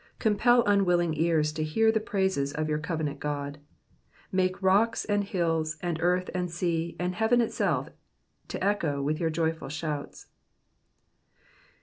[0.17, 3.59] Compel unwilling ears to hear the praises of your covenant God.
[4.31, 7.89] Make rock^ and hills, and earth, and sea, and heaven itself
[8.47, 10.25] to echo with your joyful shouts.